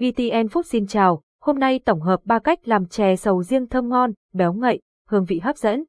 VTN 0.00 0.46
Food 0.46 0.62
xin 0.62 0.86
chào, 0.86 1.22
hôm 1.40 1.58
nay 1.58 1.78
tổng 1.78 2.00
hợp 2.00 2.20
3 2.24 2.38
cách 2.38 2.68
làm 2.68 2.86
chè 2.86 3.16
sầu 3.16 3.42
riêng 3.42 3.66
thơm 3.66 3.88
ngon, 3.88 4.12
béo 4.32 4.52
ngậy, 4.52 4.80
hương 5.08 5.24
vị 5.24 5.38
hấp 5.38 5.56
dẫn. 5.56 5.84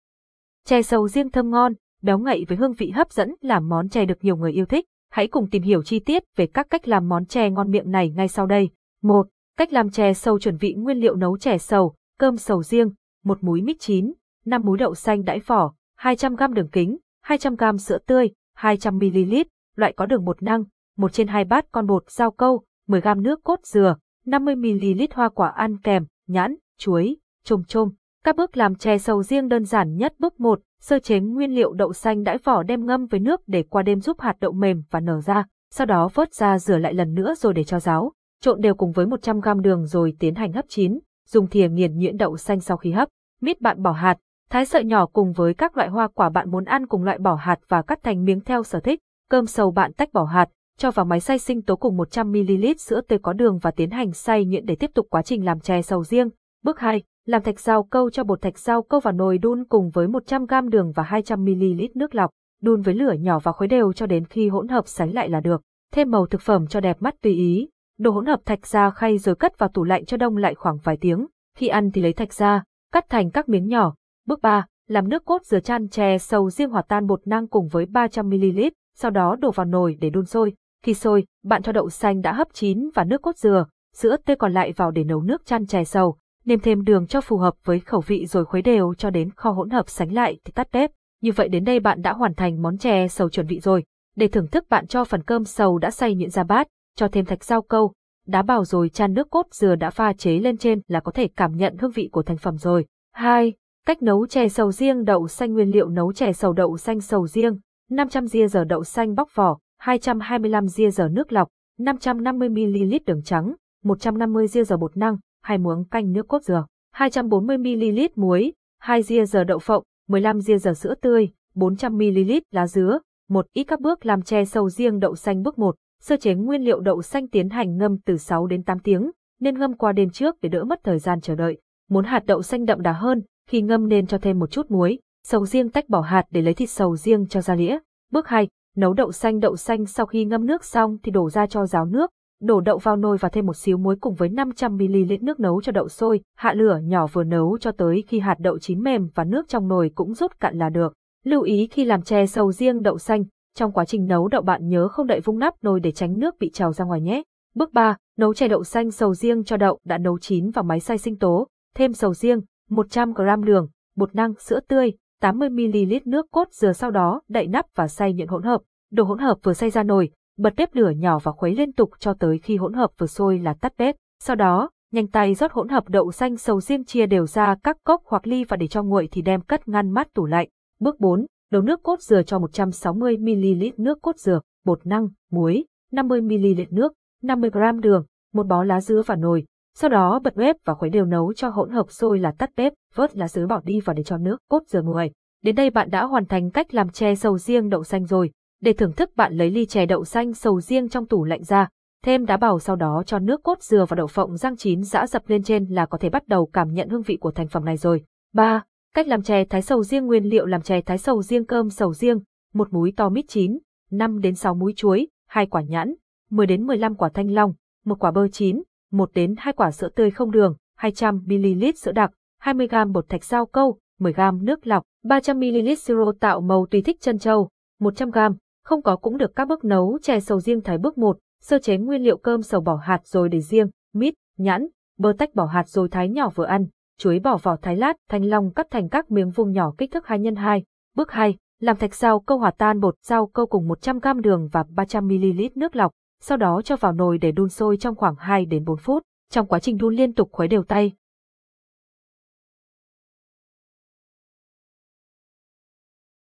Chè 0.66 0.82
sầu 0.82 1.08
riêng 1.08 1.30
thơm 1.30 1.50
ngon, 1.50 1.74
béo 2.02 2.20
ngậy 2.20 2.46
với 2.48 2.58
hương 2.58 2.74
vị 2.74 2.90
hấp 2.90 3.12
dẫn 3.12 3.36
là 3.42 3.60
món 3.60 3.90
chè 3.90 4.06
được 4.06 4.18
nhiều 4.22 4.36
người 4.36 4.52
yêu 4.52 4.66
thích. 4.66 4.86
Hãy 5.12 5.28
cùng 5.28 5.50
tìm 5.50 5.64
hiểu 5.64 5.84
chi 5.84 6.00
tiết 6.00 6.24
về 6.36 6.48
các 6.48 6.68
cách 6.70 6.88
làm 6.88 7.10
món 7.10 7.26
chè 7.26 7.50
ngon 7.50 7.72
miệng 7.72 7.92
này 7.92 8.10
ngay 8.10 8.28
sau 8.28 8.46
đây. 8.46 8.70
1. 9.02 9.28
Cách 9.58 9.74
làm 9.74 9.90
chè 9.90 10.14
sầu 10.14 10.40
chuẩn 10.40 10.58
bị 10.62 10.74
nguyên 10.74 10.98
liệu 10.98 11.16
nấu 11.16 11.38
chè 11.38 11.58
sầu, 11.58 11.96
cơm 12.20 12.38
sầu 12.38 12.64
riêng, 12.64 12.92
một 13.24 13.44
múi 13.44 13.62
mít 13.62 13.78
chín, 13.80 14.14
5 14.46 14.62
múi 14.66 14.78
đậu 14.78 14.96
xanh 14.96 15.24
đãi 15.24 15.40
vỏ, 15.40 15.74
200g 16.00 16.54
đường 16.54 16.70
kính, 16.70 16.98
200g 17.26 17.78
sữa 17.78 17.98
tươi, 18.06 18.30
200ml, 18.58 19.44
loại 19.76 19.94
có 19.94 20.06
đường 20.06 20.26
bột 20.26 20.44
năng, 20.44 20.64
1 20.98 21.14
trên 21.14 21.28
2 21.28 21.44
bát 21.46 21.66
con 21.72 21.88
bột 21.88 22.10
rau 22.10 22.32
câu, 22.32 22.64
10g 22.92 23.22
nước 23.22 23.44
cốt 23.44 23.60
dừa, 23.64 23.96
50ml 24.26 25.08
hoa 25.14 25.30
quả 25.30 25.48
ăn 25.48 25.78
kèm, 25.78 26.06
nhãn, 26.28 26.56
chuối, 26.78 27.18
chôm 27.44 27.64
chôm. 27.68 27.90
Các 28.24 28.36
bước 28.36 28.58
làm 28.58 28.76
chè 28.76 28.98
sầu 28.98 29.24
riêng 29.24 29.48
đơn 29.48 29.66
giản 29.66 29.96
nhất 29.96 30.14
bước 30.20 30.40
1, 30.40 30.60
sơ 30.82 31.00
chế 31.00 31.20
nguyên 31.20 31.56
liệu 31.56 31.74
đậu 31.74 31.94
xanh 31.94 32.24
đãi 32.24 32.38
vỏ 32.38 32.64
đem 32.64 32.86
ngâm 32.86 33.06
với 33.06 33.20
nước 33.20 33.42
để 33.48 33.64
qua 33.64 33.84
đêm 33.84 34.02
giúp 34.02 34.22
hạt 34.22 34.36
đậu 34.40 34.52
mềm 34.52 34.84
và 34.92 35.00
nở 35.00 35.22
ra, 35.22 35.46
sau 35.74 35.86
đó 35.86 36.10
vớt 36.14 36.34
ra 36.34 36.60
rửa 36.60 36.78
lại 36.78 36.94
lần 36.94 37.14
nữa 37.14 37.34
rồi 37.38 37.54
để 37.54 37.64
cho 37.64 37.80
ráo. 37.80 38.12
Trộn 38.42 38.62
đều 38.62 38.76
cùng 38.76 38.92
với 38.92 39.06
100g 39.06 39.62
đường 39.62 39.86
rồi 39.86 40.14
tiến 40.20 40.36
hành 40.36 40.54
hấp 40.54 40.66
chín, 40.68 41.00
dùng 41.28 41.48
thìa 41.48 41.68
nghiền 41.70 41.98
nhuyễn 41.98 42.18
đậu 42.18 42.38
xanh 42.38 42.60
sau 42.60 42.78
khi 42.78 42.92
hấp. 42.92 43.10
Mít 43.42 43.62
bạn 43.62 43.82
bỏ 43.82 43.92
hạt, 43.92 44.18
thái 44.50 44.66
sợi 44.66 44.84
nhỏ 44.84 45.06
cùng 45.06 45.34
với 45.34 45.54
các 45.54 45.78
loại 45.78 45.90
hoa 45.90 46.08
quả 46.08 46.30
bạn 46.30 46.52
muốn 46.52 46.66
ăn 46.66 46.88
cùng 46.88 47.04
loại 47.04 47.18
bỏ 47.18 47.36
hạt 47.36 47.60
và 47.68 47.82
cắt 47.82 48.00
thành 48.04 48.24
miếng 48.26 48.42
theo 48.42 48.64
sở 48.64 48.80
thích. 48.80 49.00
Cơm 49.30 49.46
sầu 49.46 49.72
bạn 49.72 49.94
tách 49.94 50.14
bỏ 50.14 50.24
hạt, 50.24 50.50
cho 50.82 50.92
vào 50.92 51.06
máy 51.06 51.20
xay 51.20 51.40
sinh 51.40 51.62
tố 51.62 51.76
cùng 51.76 51.98
100ml 51.98 52.74
sữa 52.78 53.02
tươi 53.02 53.20
có 53.20 53.34
đường 53.34 53.60
và 53.62 53.72
tiến 53.72 53.90
hành 53.90 54.12
xay 54.12 54.46
nhuyễn 54.46 54.66
để 54.66 54.76
tiếp 54.76 54.92
tục 54.94 55.08
quá 55.10 55.22
trình 55.22 55.46
làm 55.46 55.60
chè 55.60 55.82
sầu 55.82 56.04
riêng. 56.04 56.30
Bước 56.64 56.80
2, 56.80 57.04
làm 57.26 57.44
thạch 57.44 57.60
rau 57.60 57.84
câu 57.84 58.10
cho 58.10 58.24
bột 58.24 58.42
thạch 58.42 58.60
rau 58.60 58.82
câu 58.82 59.00
vào 59.00 59.14
nồi 59.14 59.38
đun 59.38 59.64
cùng 59.66 59.90
với 59.90 60.08
100g 60.08 60.70
đường 60.70 60.92
và 60.96 61.04
200ml 61.04 61.88
nước 61.96 62.16
lọc, 62.16 62.30
đun 62.62 62.82
với 62.82 62.94
lửa 62.94 63.12
nhỏ 63.12 63.40
và 63.40 63.52
khuấy 63.52 63.68
đều 63.68 63.94
cho 63.94 64.06
đến 64.06 64.26
khi 64.26 64.50
hỗn 64.50 64.68
hợp 64.68 64.88
sánh 64.88 65.14
lại 65.14 65.30
là 65.30 65.40
được. 65.40 65.62
Thêm 65.94 66.12
màu 66.12 66.26
thực 66.26 66.42
phẩm 66.42 66.68
cho 66.68 66.80
đẹp 66.80 66.98
mắt 67.00 67.16
tùy 67.22 67.34
ý. 67.34 67.70
Đổ 68.00 68.12
hỗn 68.12 68.26
hợp 68.26 68.40
thạch 68.46 68.68
ra 68.68 68.90
khay 68.90 69.18
rồi 69.18 69.36
cất 69.36 69.60
vào 69.60 69.70
tủ 69.70 69.84
lạnh 69.84 70.06
cho 70.06 70.18
đông 70.18 70.38
lại 70.38 70.56
khoảng 70.56 70.78
vài 70.84 70.98
tiếng. 70.98 71.28
Khi 71.58 71.68
ăn 71.68 71.92
thì 71.92 72.02
lấy 72.02 72.14
thạch 72.14 72.34
ra, 72.34 72.64
cắt 72.94 73.06
thành 73.10 73.32
các 73.32 73.50
miếng 73.50 73.68
nhỏ. 73.68 73.96
Bước 74.28 74.42
3, 74.42 74.66
làm 74.88 75.10
nước 75.10 75.26
cốt 75.26 75.46
dừa 75.46 75.60
chan 75.60 75.90
chè 75.90 76.18
sầu 76.18 76.50
riêng 76.50 76.70
hòa 76.70 76.82
tan 76.82 77.08
bột 77.08 77.28
năng 77.28 77.48
cùng 77.48 77.68
với 77.68 77.86
300ml, 77.86 78.72
sau 78.96 79.12
đó 79.12 79.36
đổ 79.36 79.52
vào 79.52 79.66
nồi 79.66 79.98
để 80.02 80.10
đun 80.10 80.26
sôi. 80.26 80.54
Khi 80.86 80.94
sôi, 80.94 81.26
bạn 81.44 81.64
cho 81.64 81.72
đậu 81.72 81.90
xanh 81.90 82.22
đã 82.22 82.34
hấp 82.34 82.48
chín 82.54 82.90
và 82.94 83.04
nước 83.04 83.22
cốt 83.22 83.38
dừa, 83.38 83.66
sữa 83.94 84.18
tươi 84.26 84.36
còn 84.36 84.54
lại 84.54 84.72
vào 84.72 84.92
để 84.92 85.04
nấu 85.04 85.22
nước 85.22 85.46
chan 85.46 85.66
chè 85.66 85.84
sầu, 85.84 86.18
nêm 86.46 86.60
thêm 86.60 86.84
đường 86.84 87.08
cho 87.08 87.22
phù 87.22 87.38
hợp 87.38 87.54
với 87.64 87.80
khẩu 87.80 88.02
vị 88.02 88.26
rồi 88.26 88.46
khuấy 88.46 88.62
đều 88.62 88.94
cho 88.94 89.10
đến 89.10 89.30
kho 89.36 89.52
hỗn 89.52 89.70
hợp 89.70 89.90
sánh 89.90 90.14
lại 90.14 90.38
thì 90.46 90.52
tắt 90.52 90.68
bếp. 90.72 90.92
Như 91.22 91.32
vậy 91.36 91.48
đến 91.48 91.64
đây 91.64 91.80
bạn 91.80 92.02
đã 92.02 92.14
hoàn 92.14 92.34
thành 92.34 92.62
món 92.62 92.78
chè 92.78 93.08
sầu 93.08 93.30
chuẩn 93.30 93.48
bị 93.48 93.60
rồi. 93.60 93.84
Để 94.16 94.28
thưởng 94.28 94.48
thức 94.48 94.66
bạn 94.70 94.88
cho 94.88 95.04
phần 95.04 95.24
cơm 95.24 95.46
sầu 95.46 95.78
đã 95.78 95.92
xay 95.92 96.16
nhuyễn 96.16 96.30
ra 96.30 96.44
bát, 96.44 96.68
cho 96.96 97.08
thêm 97.08 97.26
thạch 97.26 97.44
rau 97.44 97.62
câu, 97.62 97.94
đá 98.28 98.42
bào 98.42 98.66
rồi 98.66 98.90
chan 98.90 99.14
nước 99.14 99.30
cốt 99.30 99.46
dừa 99.52 99.76
đã 99.76 99.90
pha 99.90 100.14
chế 100.14 100.32
lên 100.32 100.58
trên 100.58 100.82
là 100.88 101.00
có 101.00 101.12
thể 101.12 101.28
cảm 101.36 101.58
nhận 101.58 101.78
hương 101.78 101.92
vị 101.92 102.10
của 102.12 102.24
thành 102.24 102.38
phẩm 102.38 102.58
rồi. 102.58 102.86
2. 103.14 103.54
Cách 103.86 104.02
nấu 104.02 104.28
chè 104.28 104.50
sầu 104.50 104.72
riêng 104.72 105.04
đậu 105.04 105.28
xanh 105.28 105.54
nguyên 105.54 105.72
liệu 105.72 105.90
nấu 105.90 106.14
chè 106.14 106.34
sầu 106.34 106.54
đậu 106.54 106.78
xanh 106.78 107.02
sầu 107.02 107.28
riêng, 107.28 107.60
500 107.90 108.28
ria 108.28 108.48
giờ 108.48 108.64
đậu 108.64 108.84
xanh 108.84 109.16
bóc 109.16 109.30
vỏ, 109.36 109.58
225 109.82 110.68
ria 110.68 110.90
dở 110.92 111.10
nước 111.12 111.34
lọc, 111.34 111.48
550ml 111.80 113.00
đường 113.06 113.22
trắng, 113.24 113.54
150 113.84 114.48
ria 114.48 114.64
dở 114.64 114.78
bột 114.78 114.98
năng, 114.98 115.18
2 115.44 115.58
muỗng 115.58 115.86
canh 115.86 116.12
nước 116.12 116.28
cốt 116.28 116.44
dừa, 116.44 116.66
240ml 116.96 118.08
muối, 118.16 118.54
2 118.80 119.02
ria 119.02 119.26
dở 119.26 119.44
đậu 119.44 119.60
phộng, 119.60 119.84
15 120.08 120.42
ria 120.42 120.58
dở 120.58 120.74
sữa 120.74 120.94
tươi, 121.02 121.30
400ml 121.56 122.42
lá 122.52 122.68
dứa, 122.68 123.00
một 123.30 123.46
ít 123.54 123.64
các 123.64 123.82
bước 123.82 124.06
làm 124.06 124.22
chè 124.22 124.46
sầu 124.46 124.70
riêng 124.70 125.00
đậu 125.00 125.16
xanh 125.16 125.42
bước 125.42 125.60
1, 125.60 125.76
sơ 126.02 126.18
chế 126.18 126.34
nguyên 126.34 126.62
liệu 126.62 126.80
đậu 126.80 127.02
xanh 127.02 127.28
tiến 127.28 127.50
hành 127.50 127.78
ngâm 127.78 127.98
từ 128.06 128.18
6 128.18 128.48
đến 128.48 128.64
8 128.64 128.80
tiếng, 128.80 129.12
nên 129.40 129.60
ngâm 129.60 129.74
qua 129.74 129.92
đêm 129.92 130.10
trước 130.10 130.36
để 130.42 130.50
đỡ 130.50 130.64
mất 130.64 130.80
thời 130.84 131.00
gian 131.00 131.22
chờ 131.22 131.36
đợi. 131.36 131.58
Muốn 131.90 132.06
hạt 132.06 132.24
đậu 132.26 132.42
xanh 132.42 132.66
đậm 132.66 132.82
đà 132.82 132.92
hơn, 132.92 133.22
khi 133.50 133.62
ngâm 133.62 133.88
nên 133.88 134.08
cho 134.08 134.18
thêm 134.18 134.40
một 134.40 134.52
chút 134.52 134.72
muối, 134.72 135.00
sầu 135.28 135.46
riêng 135.46 135.70
tách 135.70 135.90
bỏ 135.90 136.02
hạt 136.02 136.24
để 136.32 136.42
lấy 136.42 136.54
thịt 136.54 136.70
sầu 136.70 136.96
riêng 136.96 137.28
cho 137.28 137.42
ra 137.42 137.56
lĩa. 137.56 137.80
Bước 138.12 138.28
2, 138.28 138.48
Nấu 138.78 138.94
đậu 138.94 139.12
xanh 139.12 139.40
đậu 139.40 139.56
xanh 139.56 139.86
sau 139.86 140.06
khi 140.06 140.26
ngâm 140.26 140.46
nước 140.46 140.66
xong 140.66 140.98
thì 141.04 141.12
đổ 141.12 141.30
ra 141.30 141.48
cho 141.48 141.66
ráo 141.66 141.86
nước, 141.86 142.12
đổ 142.42 142.62
đậu 142.62 142.78
vào 142.78 142.96
nồi 142.96 143.18
và 143.18 143.30
thêm 143.30 143.46
một 143.46 143.56
xíu 143.56 143.78
muối 143.78 143.96
cùng 144.02 144.16
với 144.16 144.30
500ml 144.30 145.18
nước 145.22 145.40
nấu 145.40 145.62
cho 145.62 145.72
đậu 145.72 145.90
sôi, 145.90 146.22
hạ 146.38 146.54
lửa 146.54 146.80
nhỏ 146.84 147.08
vừa 147.08 147.24
nấu 147.24 147.58
cho 147.58 147.72
tới 147.72 148.04
khi 148.08 148.20
hạt 148.20 148.36
đậu 148.40 148.60
chín 148.60 148.84
mềm 148.84 149.08
và 149.16 149.24
nước 149.24 149.48
trong 149.48 149.68
nồi 149.68 149.92
cũng 149.96 150.14
rút 150.14 150.40
cạn 150.40 150.58
là 150.58 150.70
được. 150.70 150.94
Lưu 151.24 151.42
ý 151.42 151.68
khi 151.72 151.86
làm 151.86 152.02
chè 152.02 152.26
sầu 152.26 152.52
riêng 152.52 152.82
đậu 152.82 152.98
xanh, 152.98 153.24
trong 153.56 153.72
quá 153.72 153.86
trình 153.86 154.06
nấu 154.06 154.28
đậu 154.28 154.42
bạn 154.42 154.68
nhớ 154.68 154.88
không 154.88 155.08
đậy 155.08 155.20
vung 155.20 155.40
nắp 155.40 155.54
nồi 155.62 155.80
để 155.80 155.92
tránh 155.92 156.20
nước 156.20 156.36
bị 156.40 156.50
trào 156.54 156.74
ra 156.74 156.86
ngoài 156.86 157.02
nhé. 157.02 157.24
Bước 157.56 157.74
3, 157.74 157.98
nấu 158.18 158.34
chè 158.34 158.48
đậu 158.48 158.64
xanh 158.64 158.92
sầu 158.92 159.14
riêng 159.14 159.44
cho 159.44 159.58
đậu 159.58 159.80
đã 159.86 159.98
nấu 159.98 160.20
chín 160.20 160.50
vào 160.50 160.64
máy 160.64 160.80
xay 160.80 160.98
sinh 160.98 161.18
tố, 161.18 161.48
thêm 161.76 161.94
sầu 161.94 162.14
riêng, 162.14 162.42
100g 162.70 163.44
đường, 163.44 163.68
bột 163.96 164.16
năng, 164.16 164.34
sữa 164.36 164.60
tươi, 164.68 164.94
80ml 165.22 166.00
nước 166.06 166.32
cốt 166.32 166.48
dừa 166.52 166.74
sau 166.74 166.92
đó 166.92 167.22
đậy 167.28 167.48
nắp 167.48 167.66
và 167.76 167.88
xay 167.88 168.14
nhuyễn 168.14 168.28
hỗn 168.28 168.44
hợp. 168.44 168.62
Đồ 168.92 169.04
hỗn 169.04 169.20
hợp 169.20 169.38
vừa 169.44 169.54
xay 169.54 169.70
ra 169.70 169.84
nồi, 169.84 170.10
bật 170.38 170.54
bếp 170.58 170.76
lửa 170.76 170.90
nhỏ 170.90 171.20
và 171.24 171.32
khuấy 171.32 171.56
liên 171.56 171.74
tục 171.74 171.90
cho 172.00 172.14
tới 172.14 172.40
khi 172.40 172.58
hỗn 172.58 172.74
hợp 172.74 172.92
vừa 172.98 173.08
sôi 173.08 173.40
là 173.40 173.54
tắt 173.54 173.74
bếp. 173.78 173.96
Sau 174.24 174.36
đó, 174.36 174.70
nhanh 174.92 175.08
tay 175.08 175.36
rót 175.36 175.52
hỗn 175.52 175.70
hợp 175.70 175.90
đậu 175.90 176.12
xanh 176.12 176.38
sầu 176.38 176.62
riêng 176.62 176.86
chia 176.86 177.06
đều 177.06 177.28
ra 177.28 177.56
các 177.64 177.78
cốc 177.84 178.02
hoặc 178.06 178.28
ly 178.28 178.44
và 178.44 178.58
để 178.58 178.68
cho 178.68 178.84
nguội 178.84 179.10
thì 179.12 179.22
đem 179.22 179.42
cất 179.42 179.68
ngăn 179.68 179.92
mát 179.92 180.14
tủ 180.14 180.26
lạnh. 180.26 180.48
Bước 180.80 181.00
4, 181.00 181.26
nấu 181.52 181.62
nước 181.62 181.84
cốt 181.84 182.02
dừa 182.02 182.24
cho 182.24 182.40
160ml 182.40 183.72
nước 183.78 184.02
cốt 184.02 184.16
dừa, 184.18 184.40
bột 184.66 184.88
năng, 184.88 185.08
muối, 185.32 185.66
50ml 185.92 186.66
nước, 186.70 186.94
50g 187.24 187.80
đường, 187.80 188.06
một 188.34 188.48
bó 188.48 188.64
lá 188.64 188.82
dứa 188.82 189.02
vào 189.06 189.18
nồi. 189.18 189.46
Sau 189.76 189.90
đó 189.90 190.20
bật 190.24 190.36
bếp 190.36 190.56
và 190.66 190.74
khuấy 190.74 190.90
đều 190.90 191.06
nấu 191.06 191.34
cho 191.34 191.50
hỗn 191.50 191.70
hợp 191.70 191.92
sôi 191.92 192.20
là 192.20 192.32
tắt 192.38 192.50
bếp, 192.56 192.74
vớt 192.96 193.18
lá 193.18 193.28
dứa 193.28 193.48
bỏ 193.48 193.62
đi 193.64 193.80
và 193.86 193.94
để 193.94 194.04
cho 194.04 194.18
nước 194.18 194.38
cốt 194.50 194.64
dừa 194.68 194.82
nguội. 194.82 195.12
Đến 195.44 195.56
đây 195.56 195.70
bạn 195.70 195.90
đã 195.90 196.06
hoàn 196.06 196.26
thành 196.26 196.52
cách 196.52 196.74
làm 196.74 196.90
chè 196.90 197.16
sầu 197.16 197.38
riêng 197.38 197.70
đậu 197.70 197.84
xanh 197.84 198.06
rồi. 198.06 198.32
Để 198.62 198.74
thưởng 198.74 198.94
thức 198.94 199.10
bạn 199.16 199.34
lấy 199.34 199.50
ly 199.50 199.66
chè 199.66 199.86
đậu 199.86 200.06
xanh 200.06 200.34
sầu 200.34 200.62
riêng 200.62 200.90
trong 200.90 201.06
tủ 201.06 201.24
lạnh 201.24 201.44
ra, 201.44 201.68
thêm 202.04 202.26
đá 202.26 202.38
bào 202.38 202.60
sau 202.60 202.76
đó 202.76 203.04
cho 203.06 203.20
nước 203.20 203.44
cốt 203.44 203.62
dừa 203.62 203.86
và 203.90 203.96
đậu 203.96 204.08
phộng 204.08 204.38
rang 204.38 204.58
chín 204.58 204.84
giã 204.84 205.08
dập 205.08 205.24
lên 205.28 205.44
trên 205.44 205.66
là 205.66 205.86
có 205.86 205.98
thể 205.98 206.10
bắt 206.10 206.28
đầu 206.28 206.50
cảm 206.54 206.74
nhận 206.74 206.90
hương 206.90 207.02
vị 207.02 207.18
của 207.18 207.32
thành 207.32 207.48
phẩm 207.48 207.66
này 207.66 207.78
rồi. 207.78 208.04
3. 208.34 208.64
Cách 208.96 209.08
làm 209.08 209.22
chè 209.22 209.46
thái 209.46 209.62
sầu 209.62 209.84
riêng 209.84 210.06
nguyên 210.06 210.24
liệu 210.24 210.46
làm 210.46 210.62
chè 210.62 210.82
thái 210.82 210.98
sầu 210.98 211.24
riêng 211.24 211.46
cơm 211.46 211.70
sầu 211.70 211.94
riêng, 211.94 212.20
một 212.54 212.74
múi 212.74 212.94
to 212.98 213.10
mít 213.10 213.26
chín, 213.28 213.60
5 213.92 214.20
đến 214.20 214.36
6 214.36 214.54
múi 214.54 214.74
chuối, 214.76 215.08
hai 215.28 215.46
quả 215.46 215.62
nhãn, 215.62 215.96
10 216.30 216.46
đến 216.46 216.68
15 216.68 216.96
quả 216.96 217.10
thanh 217.14 217.32
long, 217.32 217.54
một 217.86 218.00
quả 218.00 218.12
bơ 218.12 218.28
chín, 218.28 218.64
1 218.92 219.10
đến 219.14 219.36
2 219.38 219.54
quả 219.54 219.72
sữa 219.72 219.90
tươi 219.96 220.12
không 220.12 220.32
đường, 220.32 220.56
200ml 220.80 221.72
sữa 221.72 221.92
đặc, 221.92 222.12
20g 222.44 222.92
bột 222.92 223.10
thạch 223.10 223.24
rau 223.24 223.46
câu, 223.46 223.78
10g 224.00 224.44
nước 224.44 224.68
lọc, 224.68 224.84
300ml 225.06 225.76
siro 225.76 226.12
tạo 226.20 226.42
màu 226.42 226.66
tùy 226.72 226.82
thích 226.82 226.98
chân 227.02 227.20
châu, 227.20 227.50
100g 227.80 228.34
không 228.64 228.82
có 228.82 228.96
cũng 228.96 229.18
được 229.18 229.36
các 229.36 229.48
bước 229.48 229.64
nấu 229.64 229.98
chè 230.02 230.20
sầu 230.20 230.40
riêng 230.40 230.62
thái 230.62 230.78
bước 230.78 230.98
1, 230.98 231.18
sơ 231.42 231.60
chế 231.60 231.78
nguyên 231.78 232.04
liệu 232.04 232.18
cơm 232.18 232.42
sầu 232.42 232.62
bỏ 232.62 232.76
hạt 232.76 233.02
rồi 233.06 233.30
để 233.30 233.40
riêng, 233.40 233.68
mít, 233.94 234.14
nhãn, 234.38 234.68
bơ 234.98 235.14
tách 235.18 235.36
bỏ 235.36 235.46
hạt 235.46 235.68
rồi 235.68 235.90
thái 235.90 236.10
nhỏ 236.10 236.30
vừa 236.36 236.46
ăn, 236.46 236.66
chuối 236.98 237.20
bỏ 237.20 237.38
vỏ 237.38 237.56
thái 237.56 237.76
lát, 237.76 237.94
thanh 238.10 238.26
long 238.26 238.54
cắt 238.54 238.68
thành 238.72 238.90
các 238.90 239.12
miếng 239.12 239.30
vuông 239.30 239.52
nhỏ 239.52 239.74
kích 239.78 239.92
thước 239.92 240.08
2 240.08 240.20
x 240.20 240.38
2. 240.38 240.64
Bước 240.96 241.12
2, 241.12 241.38
làm 241.60 241.78
thạch 241.78 241.96
rau 241.96 242.20
câu 242.20 242.38
hòa 242.38 242.52
tan 242.58 242.80
bột 242.80 242.96
rau 243.02 243.28
câu 243.28 243.46
cùng 243.46 243.68
100g 243.68 244.22
đường 244.22 244.50
và 244.52 244.64
300ml 244.76 245.50
nước 245.56 245.76
lọc, 245.76 245.92
sau 246.22 246.38
đó 246.38 246.62
cho 246.66 246.76
vào 246.76 246.94
nồi 246.94 247.18
để 247.18 247.32
đun 247.32 247.50
sôi 247.50 247.78
trong 247.78 247.96
khoảng 247.96 248.16
2 248.16 248.46
đến 248.46 248.66
4 248.66 248.78
phút. 248.78 249.04
Trong 249.30 249.48
quá 249.48 249.60
trình 249.60 249.78
đun 249.78 249.96
liên 249.96 250.14
tục 250.14 250.30
khuấy 250.32 250.48
đều 250.48 250.64
tay, 250.64 250.94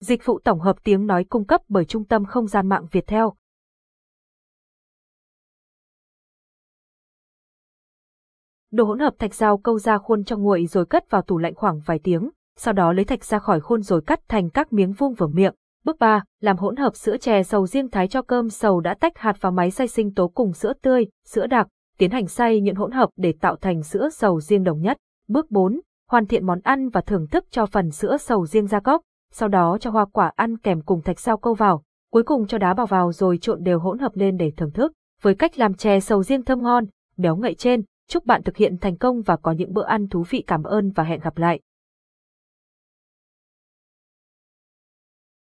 Dịch 0.04 0.24
vụ 0.24 0.38
tổng 0.44 0.60
hợp 0.60 0.76
tiếng 0.84 1.06
nói 1.06 1.24
cung 1.24 1.44
cấp 1.44 1.60
bởi 1.68 1.84
Trung 1.84 2.04
tâm 2.04 2.24
Không 2.24 2.46
gian 2.46 2.68
mạng 2.68 2.86
Việt 2.90 3.06
Theo. 3.06 3.34
Đồ 8.70 8.84
hỗn 8.84 8.98
hợp 8.98 9.14
thạch 9.18 9.34
dao 9.34 9.58
câu 9.58 9.78
ra 9.78 9.98
khuôn 9.98 10.24
cho 10.24 10.36
nguội 10.36 10.66
rồi 10.66 10.86
cất 10.86 11.10
vào 11.10 11.22
tủ 11.22 11.38
lạnh 11.38 11.54
khoảng 11.54 11.80
vài 11.80 11.98
tiếng, 12.04 12.30
sau 12.56 12.74
đó 12.74 12.92
lấy 12.92 13.04
thạch 13.04 13.24
ra 13.24 13.38
khỏi 13.38 13.60
khuôn 13.60 13.82
rồi 13.82 14.02
cắt 14.06 14.20
thành 14.28 14.50
các 14.50 14.72
miếng 14.72 14.92
vuông 14.92 15.14
vừa 15.14 15.26
miệng. 15.26 15.54
Bước 15.84 15.98
3, 15.98 16.22
làm 16.40 16.56
hỗn 16.56 16.76
hợp 16.76 16.96
sữa 16.96 17.16
chè 17.16 17.42
sầu 17.42 17.66
riêng 17.66 17.90
thái 17.90 18.08
cho 18.08 18.22
cơm 18.22 18.50
sầu 18.50 18.80
đã 18.80 18.94
tách 18.94 19.18
hạt 19.18 19.36
vào 19.40 19.52
máy 19.52 19.70
xay 19.70 19.88
sinh 19.88 20.14
tố 20.14 20.28
cùng 20.28 20.52
sữa 20.52 20.72
tươi, 20.82 21.06
sữa 21.26 21.46
đặc, 21.46 21.68
tiến 21.98 22.10
hành 22.10 22.26
xay 22.26 22.60
những 22.60 22.76
hỗn 22.76 22.90
hợp 22.90 23.10
để 23.16 23.34
tạo 23.40 23.56
thành 23.56 23.82
sữa 23.82 24.08
sầu 24.12 24.40
riêng 24.40 24.64
đồng 24.64 24.80
nhất. 24.80 24.96
Bước 25.28 25.50
4, 25.50 25.80
hoàn 26.10 26.26
thiện 26.26 26.46
món 26.46 26.60
ăn 26.60 26.88
và 26.88 27.00
thưởng 27.00 27.26
thức 27.26 27.44
cho 27.50 27.66
phần 27.66 27.90
sữa 27.90 28.16
sầu 28.16 28.46
riêng 28.46 28.66
ra 28.66 28.80
cốc 28.80 29.02
sau 29.36 29.48
đó 29.48 29.78
cho 29.80 29.90
hoa 29.90 30.04
quả 30.04 30.32
ăn 30.36 30.58
kèm 30.58 30.80
cùng 30.80 31.02
thạch 31.02 31.20
sao 31.20 31.36
câu 31.36 31.54
vào, 31.54 31.82
cuối 32.12 32.22
cùng 32.22 32.46
cho 32.46 32.58
đá 32.58 32.74
bào 32.74 32.86
vào 32.86 33.12
rồi 33.12 33.38
trộn 33.38 33.62
đều 33.62 33.78
hỗn 33.78 33.98
hợp 33.98 34.12
lên 34.14 34.36
để 34.36 34.52
thưởng 34.56 34.70
thức. 34.70 34.92
Với 35.22 35.34
cách 35.34 35.58
làm 35.58 35.74
chè 35.74 36.00
sầu 36.00 36.22
riêng 36.22 36.44
thơm 36.44 36.62
ngon, 36.62 36.84
béo 37.16 37.36
ngậy 37.36 37.54
trên. 37.54 37.82
Chúc 38.08 38.26
bạn 38.26 38.42
thực 38.42 38.56
hiện 38.56 38.78
thành 38.78 38.96
công 38.96 39.22
và 39.22 39.36
có 39.36 39.52
những 39.52 39.72
bữa 39.72 39.84
ăn 39.84 40.08
thú 40.08 40.24
vị 40.30 40.44
cảm 40.46 40.62
ơn 40.62 40.90
và 40.90 41.04
hẹn 41.04 41.20
gặp 41.20 41.38
lại. 41.38 41.60